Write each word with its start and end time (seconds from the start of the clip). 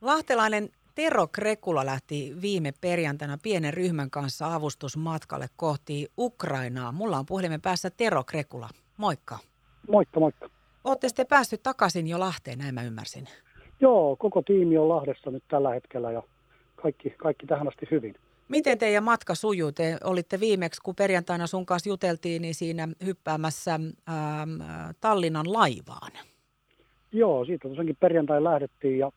Lahtelainen 0.00 0.68
Tero 0.94 1.26
Krekula 1.26 1.86
lähti 1.86 2.34
viime 2.42 2.72
perjantaina 2.80 3.38
pienen 3.42 3.74
ryhmän 3.74 4.10
kanssa 4.10 4.54
avustusmatkalle 4.54 5.46
kohti 5.56 6.08
Ukrainaa. 6.18 6.92
Mulla 6.92 7.18
on 7.18 7.26
puhelimen 7.26 7.60
päässä 7.60 7.90
Tero 7.90 8.24
Krekula. 8.24 8.68
Moikka. 8.96 9.38
Moikka, 9.90 10.20
moikka. 10.20 10.50
Olette 10.84 11.08
sitten 11.08 11.26
päässyt 11.26 11.62
takaisin 11.62 12.06
jo 12.06 12.20
Lahteen, 12.20 12.58
näin 12.58 12.74
mä 12.74 12.82
ymmärsin. 12.82 13.28
Joo, 13.80 14.16
koko 14.16 14.42
tiimi 14.42 14.78
on 14.78 14.88
Lahdessa 14.88 15.30
nyt 15.30 15.44
tällä 15.48 15.74
hetkellä 15.74 16.12
ja 16.12 16.22
kaikki, 16.82 17.10
kaikki 17.10 17.46
tähän 17.46 17.68
asti 17.68 17.86
hyvin. 17.90 18.14
Miten 18.48 18.78
teidän 18.78 19.04
matka 19.04 19.34
sujuu? 19.34 19.72
Te 19.72 19.98
olitte 20.04 20.40
viimeksi, 20.40 20.80
kun 20.84 20.94
perjantaina 20.94 21.46
sun 21.46 21.66
kanssa 21.66 21.88
juteltiin, 21.88 22.42
niin 22.42 22.54
siinä 22.54 22.88
hyppäämässä 23.04 23.74
ähm, 23.74 24.62
Tallinnan 25.00 25.52
laivaan. 25.52 26.12
Joo, 27.12 27.44
siitä 27.44 27.68
tosiaankin 27.68 27.96
perjantai 28.00 28.44
lähdettiin 28.44 28.98
ja 28.98 29.12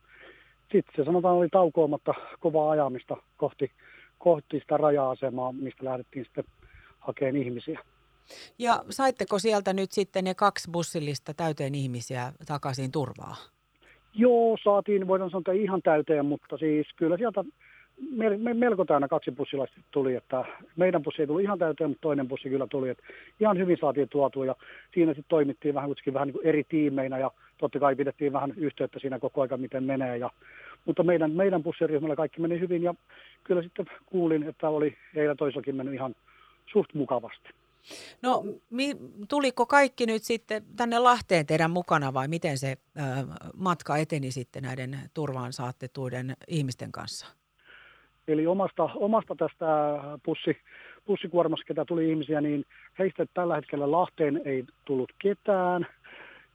sitten 0.72 0.94
se 0.96 1.04
sanotaan 1.06 1.36
oli 1.36 1.50
taukoamatta 1.50 2.14
kovaa 2.40 2.71
ajamista 2.71 3.18
kohti, 3.38 3.71
kohti 4.18 4.60
sitä 4.60 4.78
raja-asemaa, 4.78 5.52
mistä 5.52 5.86
lähdettiin 5.86 6.25
sitten 6.25 6.43
hakemaan 7.00 7.43
ihmisiä. 7.43 7.79
Ja 8.60 8.84
saitteko 8.89 9.39
sieltä 9.39 9.74
nyt 9.74 9.92
sitten 9.92 10.24
ne 10.24 10.34
kaksi 10.36 10.71
bussillista 10.71 11.34
täyteen 11.34 11.76
ihmisiä 11.76 12.34
takaisin 12.48 12.92
turvaa? 12.92 13.36
Joo, 14.14 14.57
saatiin, 14.64 15.07
voidaan 15.07 15.29
sanoa, 15.29 15.39
että 15.39 15.52
ihan 15.52 15.82
täyteen, 15.82 16.26
mutta 16.26 16.57
siis 16.57 16.88
kyllä 16.96 17.18
sieltä 17.18 17.43
melko 18.54 18.86
täynnä 18.86 19.07
kaksi 19.07 19.32
bussilaista 19.32 19.82
tuli, 19.92 20.15
että 20.15 20.46
meidän 20.76 21.04
bussi 21.04 21.21
ei 21.21 21.28
tullut 21.28 21.42
ihan 21.42 21.60
täyteen, 21.60 21.90
mutta 21.90 22.01
toinen 22.01 22.28
bussi 22.28 22.50
kyllä 22.50 22.68
tuli, 22.68 22.90
että 22.90 23.04
ihan 23.40 23.57
hyvin 23.57 23.78
saatiin 23.82 24.10
tuotua 24.10 24.46
ja 24.46 24.56
siinä 24.93 25.12
sitten 25.12 25.29
toimittiin 25.29 25.76
vähän 25.76 25.90
vähän 26.14 26.28
niin 26.28 26.34
kuin 26.34 26.48
eri 26.48 26.64
tiimeinä 26.70 27.18
ja 27.18 27.32
totta 27.61 27.79
kai 27.79 27.96
pidettiin 27.96 28.33
vähän 28.33 28.54
yhteyttä 28.57 29.00
siinä 29.00 29.20
koko 29.20 29.42
ajan, 29.42 29.61
miten 29.61 29.83
menee 29.83 30.18
ja 30.18 30.29
mutta 30.86 31.04
meidän, 31.04 31.32
meidän 31.32 31.64
bussiryhmällä 31.64 32.16
kaikki 32.16 32.42
meni 32.42 32.59
hyvin 32.59 32.84
ja 32.84 32.94
kyllä 33.44 33.61
sitten 33.61 33.86
kuulin, 34.06 34.44
että 34.44 34.70
oli 34.70 34.98
heillä 35.16 35.36
toisakin 35.36 35.76
mennyt 35.76 35.95
ihan 35.95 36.16
suht 36.72 36.94
mukavasti. 36.94 37.50
No 38.22 38.44
mi, 38.70 38.95
tuliko 39.30 39.66
kaikki 39.66 40.06
nyt 40.06 40.23
sitten 40.23 40.64
tänne 40.76 41.00
Lahteen 41.00 41.45
teidän 41.45 41.72
mukana 41.72 42.14
vai 42.14 42.28
miten 42.28 42.58
se 42.58 42.72
ö, 42.72 43.02
matka 43.58 43.98
eteni 43.98 44.32
sitten 44.32 44.64
näiden 44.64 45.00
turvaan 45.14 45.54
saattetuiden 45.54 46.34
ihmisten 46.48 46.92
kanssa? 46.92 47.28
Eli 48.28 48.48
omasta, 48.48 48.84
omasta 48.84 49.36
tästä 49.36 49.66
pussi, 50.23 50.58
pussikuormasta, 51.06 51.66
ketä 51.67 51.86
tuli 51.86 52.09
ihmisiä, 52.09 52.42
niin 52.42 52.66
heistä 53.00 53.26
tällä 53.34 53.56
hetkellä 53.56 53.92
Lahteen 53.92 54.42
ei 54.45 54.66
tullut 54.86 55.12
ketään. 55.20 55.88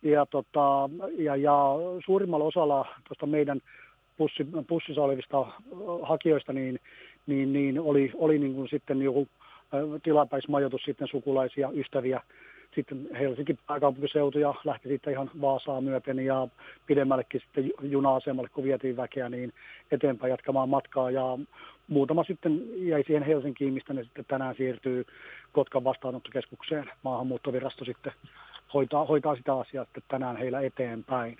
Ja, 0.06 0.26
tota, 0.26 0.90
ja, 1.18 1.36
ja 1.36 1.74
suurimmalla 2.06 2.44
osalla 2.44 2.86
tuosta 3.08 3.26
meidän 3.26 3.60
pussi, 4.16 4.46
pussissa 4.68 5.02
olevista 5.02 5.46
hakijoista, 6.02 6.52
niin, 6.52 6.80
niin, 7.26 7.52
niin 7.52 7.80
oli, 7.80 8.12
oli 8.14 8.38
niin 8.38 8.54
kuin 8.54 8.68
sitten 8.68 9.02
joku 9.02 9.28
tilapäismajoitus 10.02 10.82
sitten 10.82 11.08
sukulaisia, 11.08 11.70
ystäviä, 11.74 12.20
sitten 12.74 13.08
Helsinki 13.18 13.58
pääkaupunkiseutu 13.66 14.38
ja 14.38 14.54
lähti 14.64 14.88
sitten 14.88 15.12
ihan 15.12 15.30
Vaasaa 15.40 15.80
myöten 15.80 16.18
ja 16.18 16.48
pidemmällekin 16.86 17.40
sitten 17.40 17.70
juna-asemalle, 17.82 18.48
kun 18.48 18.64
vietiin 18.64 18.96
väkeä, 18.96 19.28
niin 19.28 19.52
eteenpäin 19.90 20.30
jatkamaan 20.30 20.68
matkaa 20.68 21.10
ja 21.10 21.38
muutama 21.88 22.24
sitten 22.24 22.62
jäi 22.76 23.02
siihen 23.06 23.22
Helsinkiin, 23.22 23.72
mistä 23.72 23.94
ne 23.94 24.04
sitten 24.04 24.24
tänään 24.28 24.54
siirtyy 24.56 25.04
Kotkan 25.52 25.84
vastaanottokeskukseen. 25.84 26.90
Maahanmuuttovirasto 27.02 27.84
sitten 27.84 28.12
hoitaa, 28.76 29.04
hoitaa 29.06 29.36
sitä 29.36 29.54
asiaa 29.54 29.84
sitten 29.84 30.02
tänään 30.08 30.36
heillä 30.36 30.60
eteenpäin. 30.60 31.38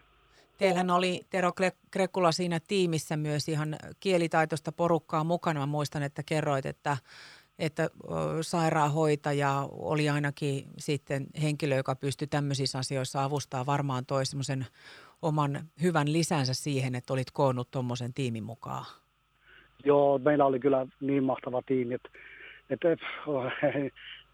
Teillähän 0.59 0.91
oli 0.91 1.21
Tero 1.31 1.53
Krekula 1.91 2.33
siinä 2.33 2.61
tiimissä 2.69 3.17
myös 3.17 3.49
ihan 3.49 3.77
kielitaitoista 4.01 4.73
porukkaa 4.73 5.25
mukana. 5.25 5.61
Mä 5.61 5.67
muistan, 5.67 6.03
että 6.03 6.23
kerroit, 6.27 6.67
että, 6.67 6.97
että 7.59 7.91
sairaanhoitaja 8.41 9.69
oli 9.73 10.09
ainakin 10.09 10.65
sitten 10.79 11.27
henkilö, 11.43 11.77
joka 11.77 11.95
pystyi 11.95 12.29
tämmöisissä 12.29 12.79
asioissa 12.79 13.25
avustaa 13.25 13.67
varmaan 13.67 14.07
toi 14.07 14.27
semmoisen 14.27 14.67
oman 15.23 15.61
hyvän 15.83 16.13
lisänsä 16.13 16.55
siihen, 16.55 16.95
että 16.95 17.13
olit 17.13 17.31
koonnut 17.33 17.71
tuommoisen 17.71 18.15
tiimin 18.15 18.45
mukaan. 18.45 18.87
Joo, 19.85 20.19
meillä 20.19 20.45
oli 20.45 20.61
kyllä 20.61 20.87
niin 21.01 21.25
mahtava 21.25 21.63
tiimi, 21.67 21.95
että, 21.95 22.09
että 22.71 22.89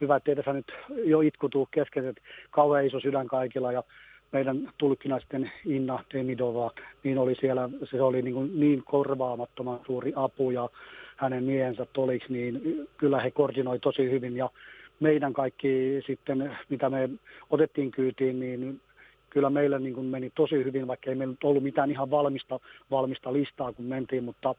hyvä, 0.03 0.17
että 0.17 0.35
tässä 0.35 0.53
nyt 0.53 0.73
jo 1.05 1.21
itkutuu 1.21 1.69
kesken, 1.71 2.09
että 2.09 2.23
kauhean 2.51 2.87
iso 2.87 3.01
sydän 3.01 3.27
kaikilla 3.27 3.73
ja 3.73 3.83
meidän 4.33 4.73
tulkkinaisten 4.79 5.53
Inna 5.65 6.05
Demidova, 6.15 6.71
niin 7.05 7.19
oli 7.19 7.35
siellä, 7.35 7.69
se 7.91 8.03
oli 8.03 8.23
niin, 8.23 8.35
kuin 8.35 8.61
niin 8.61 8.83
korvaamattoman 8.85 9.81
suuri 9.87 10.13
apu 10.17 10.51
ja 10.51 10.69
hänen 11.17 11.45
miehensä 11.45 11.87
toliksi, 11.93 12.33
niin 12.33 12.87
kyllä 12.97 13.21
he 13.21 13.31
koordinoi 13.31 13.79
tosi 13.79 14.11
hyvin 14.11 14.37
ja 14.37 14.51
meidän 15.01 15.33
kaikki 15.33 16.03
sitten, 16.07 16.57
mitä 16.69 16.91
me 16.91 17.11
otettiin 17.51 17.91
kyytiin, 17.91 18.41
niin 18.41 18.81
kyllä 19.31 19.51
meillä 19.51 19.79
niin 19.79 19.95
kuin 19.95 20.07
meni 20.07 20.31
tosi 20.35 20.65
hyvin, 20.65 20.87
vaikka 20.87 21.11
ei 21.11 21.17
meillä 21.17 21.35
ollut 21.45 21.63
mitään 21.63 21.91
ihan 21.91 22.11
valmista, 22.11 22.61
valmista 22.91 23.33
listaa, 23.33 23.73
kun 23.73 23.85
mentiin, 23.85 24.25
mutta 24.25 24.55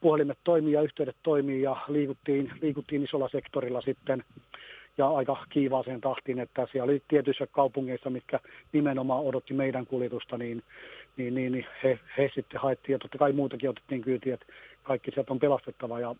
puhelimet 0.00 0.38
toimii 0.44 0.72
ja 0.72 0.82
yhteydet 0.82 1.16
toimii 1.22 1.62
ja 1.62 1.76
liikuttiin, 1.88 2.52
liikuttiin 2.62 3.04
isolla 3.04 3.28
sektorilla 3.28 3.80
sitten 3.80 4.24
ja 4.98 5.08
aika 5.08 5.36
kiivaaseen 5.50 6.00
tahtiin, 6.00 6.38
että 6.38 6.66
siellä 6.72 6.90
oli 6.90 7.02
tietyissä 7.08 7.46
kaupungeissa, 7.46 8.10
mitkä 8.10 8.40
nimenomaan 8.72 9.24
odotti 9.24 9.54
meidän 9.54 9.86
kuljetusta, 9.86 10.38
niin, 10.38 10.62
niin, 11.16 11.34
niin, 11.34 11.52
niin 11.52 11.66
he, 11.82 11.98
he, 12.18 12.30
sitten 12.34 12.60
haettiin 12.60 12.92
ja 12.92 12.98
totta 12.98 13.18
kai 13.18 13.32
muutakin 13.32 13.70
otettiin 13.70 14.02
kyytiin, 14.02 14.34
että 14.34 14.46
kaikki 14.82 15.10
sieltä 15.10 15.32
on 15.32 15.38
pelastettava 15.38 16.00
ja 16.00 16.14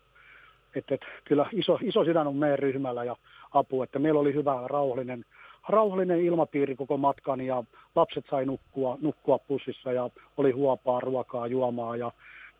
että, 0.75 0.95
että 0.95 1.07
kyllä 1.25 1.45
iso, 1.51 1.79
iso 1.81 2.05
sydän 2.05 2.27
on 2.27 2.35
meidän 2.35 2.59
ryhmällä 2.59 3.03
ja 3.03 3.15
apu, 3.51 3.83
että 3.83 3.99
meillä 3.99 4.19
oli 4.19 4.33
hyvä 4.33 4.59
rauhallinen, 4.65 5.25
rauhallinen 5.69 6.21
ilmapiiri 6.21 6.75
koko 6.75 6.97
matkan 6.97 7.41
ja 7.41 7.63
lapset 7.95 8.25
sai 8.29 8.45
nukkua, 8.45 8.97
nukkua 9.01 9.39
pussissa 9.39 9.91
ja 9.91 10.09
oli 10.37 10.51
huopaa, 10.51 10.99
ruokaa, 10.99 11.47
juomaa 11.47 11.95
ja 11.95 12.11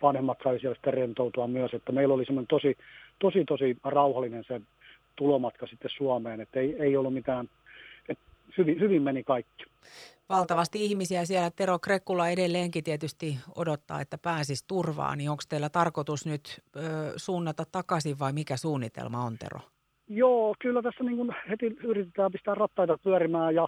vanhemmat 0.08 0.38
sai 0.44 0.60
siellä 0.60 0.76
sitten 0.76 0.94
rentoutua 0.94 1.48
myös, 1.48 1.74
että 1.74 1.92
meillä 1.92 2.14
oli 2.14 2.26
semmoinen 2.26 2.48
tosi, 2.48 2.78
tosi, 3.20 3.46
tosi 3.46 3.78
rauhallinen 3.84 4.44
se 4.48 4.62
tulomatka 5.16 5.68
sitten 5.68 5.92
Suomeen, 5.98 6.42
että 6.42 6.60
ei, 6.60 6.76
ei 6.80 6.98
ollut 6.98 7.14
mitään, 7.14 7.50
että 8.10 8.24
hyvin, 8.58 8.80
hyvin 8.80 9.02
meni 9.02 9.24
kaikki. 9.24 9.66
Valtavasti 10.30 10.86
ihmisiä 10.86 11.26
siellä. 11.26 11.52
Tero 11.56 11.80
Krekkula 11.80 12.30
edelleenkin 12.30 12.84
tietysti 12.84 13.38
odottaa, 13.56 14.02
että 14.02 14.18
pääsisi 14.18 14.66
turvaan. 14.68 15.18
Niin 15.18 15.30
onko 15.30 15.44
teillä 15.50 15.70
tarkoitus 15.70 16.26
nyt 16.26 16.62
ö, 16.76 16.80
suunnata 17.16 17.64
takaisin 17.72 18.20
vai 18.20 18.34
mikä 18.34 18.58
suunnitelma 18.58 19.24
on, 19.24 19.38
Tero? 19.38 19.60
Joo, 20.08 20.56
kyllä 20.60 20.82
tässä 20.82 21.04
niin 21.04 21.36
heti 21.50 21.66
yritetään 21.84 22.32
pistää 22.32 22.56
rattaita 22.56 22.98
pyörimään 23.04 23.56
ja 23.56 23.68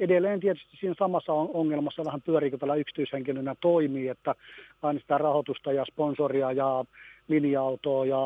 edelleen 0.00 0.40
tietysti 0.40 0.76
siinä 0.76 0.94
samassa 0.98 1.32
ongelmassa 1.32 2.04
vähän 2.04 2.22
pyörii, 2.22 2.50
kun 2.50 2.58
tällä 2.58 2.74
yksityishenkilönä 2.74 3.54
toimii, 3.60 4.08
että 4.08 4.34
aina 4.82 5.00
sitä 5.00 5.18
rahoitusta 5.18 5.72
ja 5.72 5.84
sponsoria 5.84 6.52
ja 6.52 6.84
linja-autoa 7.28 8.06
ja 8.06 8.18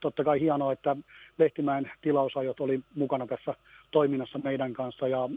totta 0.00 0.24
kai 0.24 0.40
hienoa, 0.40 0.72
että 0.72 0.96
Lehtimäen 1.38 1.90
tilausajot 2.02 2.60
oli 2.60 2.80
mukana 2.94 3.26
tässä 3.26 3.54
toiminnassa 3.90 4.40
meidän 4.44 4.72
kanssa 4.72 5.08
ja 5.08 5.28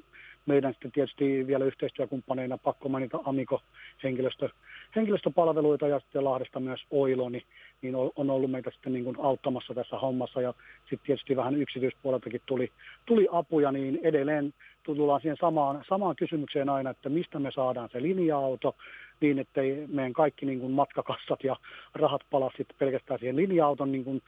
meidän 0.45 0.73
sitten 0.73 0.91
tietysti 0.91 1.47
vielä 1.47 1.65
yhteistyökumppaneina 1.65 2.57
pakko 2.57 2.89
mainita 2.89 3.19
Amiko 3.25 3.61
henkilöstö, 4.03 4.49
henkilöstöpalveluita 4.95 5.87
ja 5.87 5.99
sitten 5.99 6.23
Lahdesta 6.23 6.59
myös 6.59 6.85
Oilo, 6.91 7.29
niin, 7.29 7.43
niin 7.81 7.95
on 7.95 8.29
ollut 8.29 8.51
meitä 8.51 8.71
sitten 8.71 8.93
niin 8.93 9.05
kuin 9.05 9.17
auttamassa 9.19 9.73
tässä 9.73 9.97
hommassa 9.97 10.41
ja 10.41 10.53
sitten 10.79 11.05
tietysti 11.05 11.35
vähän 11.35 11.55
yksityispuoleltakin 11.55 12.41
tuli, 12.45 12.71
tuli 13.05 13.27
apuja, 13.31 13.71
niin 13.71 13.99
edelleen 14.03 14.53
tullaan 14.83 15.21
siihen 15.21 15.37
samaan, 15.41 15.83
samaan 15.89 16.15
kysymykseen 16.15 16.69
aina, 16.69 16.89
että 16.89 17.09
mistä 17.09 17.39
me 17.39 17.51
saadaan 17.51 17.89
se 17.91 18.01
linja-auto, 18.01 18.75
niin 19.21 19.39
ettei 19.39 19.85
meidän 19.87 20.13
kaikki 20.13 20.45
niin 20.45 20.59
kuin 20.59 20.71
matkakassat 20.71 21.43
ja 21.43 21.55
rahat 21.95 22.21
palaa 22.29 22.51
sitten 22.57 22.77
pelkästään 22.79 23.19
siihen 23.19 23.35
linja-auton 23.35 23.91
niin 23.91 24.03
kuin 24.03 24.21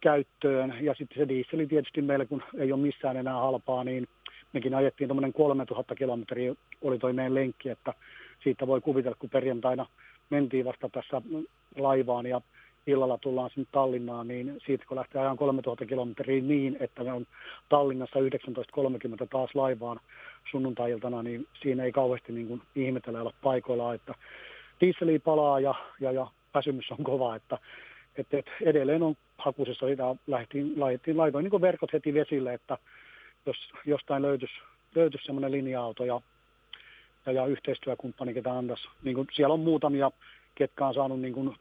käyttöön. 0.00 0.74
Ja 0.80 0.94
sitten 0.94 1.18
se 1.18 1.28
dieseli 1.28 1.66
tietysti 1.66 2.02
meillä, 2.02 2.26
kun 2.26 2.42
ei 2.58 2.72
ole 2.72 2.80
missään 2.80 3.16
enää 3.16 3.34
halpaa, 3.34 3.84
niin 3.84 4.08
mekin 4.52 4.74
ajettiin 4.74 5.08
tuommoinen 5.08 5.32
3000 5.32 5.94
kilometriä 5.94 6.54
oli 6.82 6.98
toi 6.98 7.12
meidän 7.12 7.34
lenkki, 7.34 7.68
että 7.68 7.94
siitä 8.42 8.66
voi 8.66 8.80
kuvitella, 8.80 9.16
kun 9.20 9.30
perjantaina 9.30 9.86
mentiin 10.30 10.64
vasta 10.64 10.88
tässä 10.88 11.22
laivaan 11.76 12.26
ja 12.26 12.40
illalla 12.86 13.18
tullaan 13.18 13.50
sinne 13.50 13.68
Tallinnaan, 13.72 14.28
niin 14.28 14.60
siitä 14.66 14.84
kun 14.88 14.96
lähtee 14.96 15.20
ajan 15.20 15.36
3000 15.36 15.86
kilometriä 15.86 16.42
niin, 16.42 16.76
että 16.80 17.04
me 17.04 17.12
on 17.12 17.26
Tallinnassa 17.68 18.18
19.30 18.18 19.26
taas 19.30 19.54
laivaan 19.54 20.00
sunnuntai-iltana, 20.50 21.22
niin 21.22 21.46
siinä 21.62 21.84
ei 21.84 21.92
kauheasti 21.92 22.32
niin 22.32 22.48
kuin 22.48 22.62
ihmetellä 22.74 23.20
olla 23.20 23.32
paikoilla, 23.42 23.94
että 23.94 24.14
dieseli 24.80 25.18
palaa 25.18 25.60
ja, 25.60 25.74
ja, 26.00 26.12
ja 26.12 26.26
väsymys 26.54 26.90
on 26.90 27.04
kova, 27.04 27.36
että, 27.36 27.58
että, 28.16 28.38
että 28.38 28.50
edelleen 28.60 29.02
on 29.02 29.14
hakusessa 29.38 29.88
sitä 29.88 30.16
lähdettiin, 30.26 30.80
laitettiin, 30.80 31.18
laitoin 31.18 31.44
niin 31.44 31.60
verkot 31.60 31.92
heti 31.92 32.14
vesille, 32.14 32.54
että 32.54 32.78
jos 33.46 33.56
jostain 33.86 34.22
löytyisi, 34.22 34.54
löytyisi 34.94 35.26
semmoinen 35.26 35.52
linja-auto 35.52 36.04
ja 36.04 36.20
ja, 37.26 37.32
ja 37.32 37.46
yhteistyökumppani, 37.46 38.34
ketä 38.34 38.52
antaisi. 38.52 38.88
Niin 39.02 39.14
kuin 39.14 39.28
siellä 39.32 39.54
on 39.54 39.60
muutamia, 39.60 40.10
ketkä 40.54 40.86
on 40.86 40.94
saanut 40.94 41.20
niin 41.20 41.34
kuin 41.34 41.56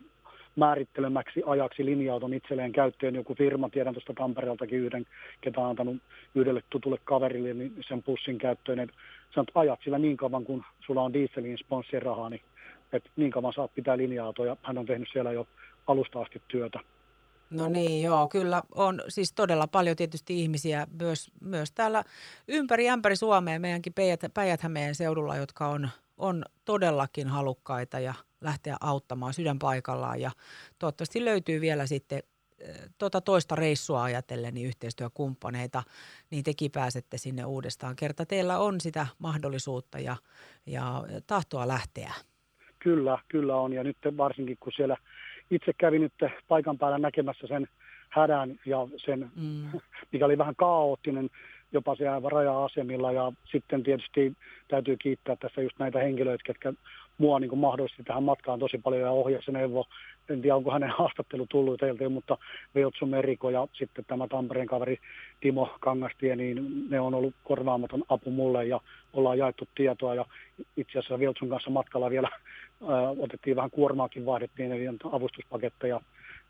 määrittelemäksi 0.55 1.41
ajaksi 1.45 1.85
linja-auton 1.85 2.33
itselleen 2.33 2.71
käyttöön. 2.71 3.15
Joku 3.15 3.35
firma, 3.35 3.69
tiedän 3.69 3.94
tuosta 3.94 4.13
Tampereeltakin 4.13 4.79
yhden, 4.79 5.05
ketä 5.41 5.61
on 5.61 5.69
antanut 5.69 5.97
yhdelle 6.35 6.63
tutulle 6.69 6.97
kaverille 7.03 7.53
niin 7.53 7.73
sen 7.88 8.03
pussin 8.03 8.38
käyttöön. 8.38 8.79
Että 8.79 8.95
sanot, 9.35 9.51
ajat 9.55 9.79
sillä 9.83 10.00
niin 10.00 10.17
kauan, 10.17 10.44
kun 10.44 10.63
sulla 10.85 11.01
on 11.01 11.13
dieselin 11.13 11.57
sponssirahaa, 11.57 12.29
niin 12.29 12.41
että 12.94 13.09
niin 13.15 13.31
kauan 13.31 13.53
saat 13.53 13.73
pitää 13.75 13.97
linja-autoa 13.97 14.45
ja 14.45 14.57
hän 14.63 14.77
on 14.77 14.85
tehnyt 14.85 15.09
siellä 15.11 15.31
jo 15.31 15.47
alusta 15.88 16.21
asti 16.21 16.41
työtä. 16.47 16.79
No 17.50 17.69
niin, 17.69 18.03
joo, 18.03 18.27
kyllä 18.27 18.63
on 18.75 19.01
siis 19.07 19.33
todella 19.33 19.67
paljon 19.67 19.95
tietysti 19.95 20.41
ihmisiä 20.41 20.88
myös, 21.01 21.31
myös 21.41 21.71
täällä 21.71 22.03
ympäri 22.47 22.89
ämpäri 22.89 23.15
Suomea, 23.15 23.59
meidänkin 23.59 23.94
Päijät-Hämeen 24.33 24.95
seudulla, 24.95 25.38
jotka 25.38 25.67
on, 25.67 25.89
on 26.18 26.45
todellakin 26.65 27.27
halukkaita 27.27 28.00
ja 28.00 28.13
lähteä 28.42 28.77
auttamaan 28.81 29.33
sydänpaikallaan 29.33 30.21
ja 30.21 30.31
toivottavasti 30.80 31.25
löytyy 31.25 31.62
vielä 31.62 31.86
sitten 31.86 32.24
tuota 32.98 33.21
toista 33.21 33.56
reissua 33.56 34.04
ajatellen 34.04 34.54
niin 34.54 34.68
yhteistyökumppaneita, 34.68 35.83
niin 36.31 36.44
tekin 36.44 36.71
pääsette 36.71 37.18
sinne 37.18 37.45
uudestaan. 37.45 37.95
Kerta 37.95 38.25
teillä 38.25 38.60
on 38.60 38.81
sitä 38.81 39.07
mahdollisuutta 39.19 40.00
ja, 40.00 40.15
ja 40.65 41.04
tahtoa 41.27 41.68
lähteä. 41.68 42.13
Kyllä, 42.80 43.18
kyllä 43.27 43.56
on. 43.56 43.74
Ja 43.74 43.83
nyt 43.83 43.98
varsinkin 44.18 44.57
kun 44.60 44.71
siellä 44.75 44.98
itse 45.51 45.74
kävin 45.77 46.01
nyt 46.01 46.13
paikan 46.48 46.77
päällä 46.77 46.98
näkemässä 46.98 47.48
sen 47.48 47.68
hädän 48.10 48.60
ja 48.65 48.77
sen, 48.98 49.31
mm. 49.36 49.80
mikä 50.12 50.25
oli 50.25 50.38
vähän 50.38 50.56
kaoottinen 50.56 51.30
jopa 51.73 51.95
siellä 51.95 52.29
raja-asemilla. 52.29 53.11
Ja 53.11 53.31
sitten 53.51 53.83
tietysti 53.83 54.33
täytyy 54.67 54.97
kiittää 54.97 55.35
tässä 55.35 55.61
just 55.61 55.79
näitä 55.79 55.99
henkilöitä, 55.99 56.43
jotka 56.47 56.73
mua 57.17 57.39
niin 57.39 57.57
mahdollisesti 57.57 58.03
tähän 58.03 58.23
matkaan 58.23 58.59
tosi 58.59 58.77
paljon 58.77 59.01
ja 59.01 59.11
ohjasi 59.11 59.51
neuvo. 59.51 59.85
En 60.29 60.41
tiedä, 60.41 60.55
onko 60.55 60.71
hänen 60.71 60.89
haastattelu 60.89 61.45
tullut 61.49 61.79
teiltä, 61.79 62.09
mutta 62.09 62.37
Veltsu 62.75 63.05
Meriko 63.05 63.49
ja 63.49 63.67
sitten 63.73 64.05
tämä 64.05 64.27
Tampereen 64.27 64.67
kaveri 64.67 64.97
Timo 65.41 65.75
Kangastie, 65.79 66.35
niin 66.35 66.89
ne 66.89 66.99
on 66.99 67.13
ollut 67.13 67.33
korvaamaton 67.43 68.03
apu 68.09 68.31
mulle 68.31 68.65
ja 68.65 68.79
ollaan 69.13 69.37
jaettu 69.37 69.67
tietoa. 69.75 70.15
Ja 70.15 70.25
itse 70.77 70.99
asiassa 70.99 71.19
Veltsun 71.19 71.49
kanssa 71.49 71.69
matkalla 71.69 72.09
vielä 72.09 72.29
ää, 72.87 73.09
otettiin 73.09 73.55
vähän 73.55 73.71
kuormaakin, 73.71 74.25
vaihdettiin 74.25 74.71
eli 74.71 74.85
avustuspaketteja 75.11 76.01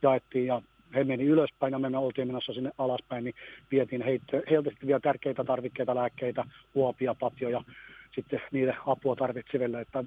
jaettiin 0.02 0.46
ja 0.46 0.62
he 0.96 1.04
meni 1.04 1.24
ylöspäin 1.24 1.74
ja 1.74 1.80
me 1.80 1.98
oltiin 1.98 2.28
menossa 2.28 2.54
sinne 2.54 2.72
alaspäin, 2.78 3.24
niin 3.24 3.36
vietiin 3.72 4.02
heiltä, 4.02 4.42
heiltä 4.50 4.70
sitten 4.70 4.88
vielä 4.88 5.00
tärkeitä 5.00 5.44
tarvikkeita, 5.44 5.96
lääkkeitä, 5.96 6.46
huopia, 6.76 7.16
patjoja 7.16 7.64
sitten 8.16 8.42
niille 8.52 8.76
apua 8.86 9.16
tarvitseville. 9.16 9.82
Että 9.82 10.04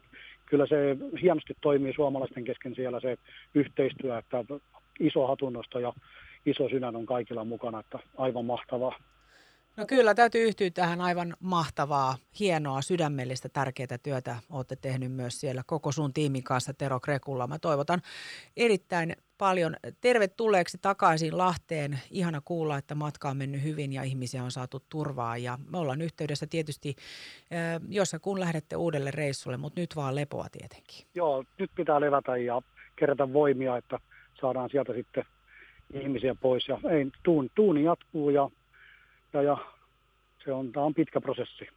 kyllä 0.47 0.67
se 0.67 0.97
hienosti 1.23 1.55
toimii 1.61 1.95
suomalaisten 1.95 2.45
kesken 2.45 2.75
siellä 2.75 3.01
se 3.01 3.17
yhteistyö, 3.55 4.19
että 4.19 4.45
iso 5.01 5.27
hatunnosto 5.27 5.79
ja 5.79 5.93
iso 6.47 6.69
sydän 6.69 6.97
on 6.97 7.07
kaikilla 7.07 7.45
mukana, 7.45 7.81
että 7.81 7.99
aivan 8.17 8.45
mahtavaa. 8.45 8.99
No 9.77 9.87
kyllä, 9.87 10.15
täytyy 10.15 10.49
yhtyä 10.49 10.71
tähän 10.71 11.01
aivan 11.01 11.37
mahtavaa, 11.41 12.17
hienoa, 12.41 12.83
sydämellistä, 12.83 13.49
tärkeää 13.49 13.99
työtä 14.03 14.37
olette 14.51 14.77
tehnyt 14.77 15.13
myös 15.13 15.41
siellä 15.41 15.63
koko 15.67 15.93
sun 15.93 16.13
tiimin 16.13 16.43
kanssa 16.43 16.75
Tero 16.75 17.01
Krekulla. 17.01 17.47
Mä 17.47 17.59
toivotan 17.59 18.03
erittäin 18.57 19.17
paljon 19.39 19.77
tervetulleeksi 20.01 20.79
takaisin 20.83 21.39
Lahteen. 21.39 22.01
Ihana 22.11 22.41
kuulla, 22.45 22.79
että 22.79 22.95
matka 22.95 23.29
on 23.29 23.37
mennyt 23.37 23.63
hyvin 23.63 23.93
ja 23.93 24.03
ihmisiä 24.03 24.43
on 24.43 24.51
saatu 24.51 24.83
turvaa. 24.89 25.37
Ja 25.37 25.59
me 25.71 25.79
ollaan 25.79 26.03
yhteydessä 26.03 26.47
tietysti, 26.47 26.97
jos 27.89 28.13
ja 28.13 28.19
kun 28.19 28.41
lähdette 28.41 28.77
uudelle 28.77 29.11
reissulle, 29.11 29.57
mutta 29.57 29.81
nyt 29.81 29.97
vaan 29.97 30.15
lepoa 30.15 30.47
tietenkin. 30.53 31.07
Joo, 31.15 31.45
nyt 31.59 31.71
pitää 31.75 32.01
levätä 32.01 32.37
ja 32.37 32.63
kerätä 32.97 33.33
voimia, 33.33 33.77
että 33.77 33.99
saadaan 34.41 34.71
sieltä 34.71 34.93
sitten 34.93 35.25
ihmisiä 35.93 36.35
pois. 36.35 36.69
Ja 36.69 36.79
ei, 36.91 37.11
tuuni, 37.23 37.49
tuuni 37.55 37.85
jatkuu 37.85 38.31
ja, 38.31 38.51
ja, 39.33 39.43
ja 39.43 39.57
se 40.45 40.53
on, 40.53 40.73
tämä 40.73 40.87
on 40.87 40.95
pitkä 40.95 41.21
prosessi. 41.21 41.69